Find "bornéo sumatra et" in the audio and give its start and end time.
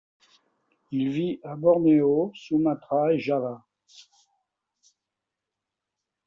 1.55-3.19